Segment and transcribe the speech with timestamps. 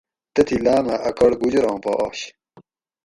[0.33, 2.19] تتھیں لامہ اۤ کڑ گوجوراں پا آش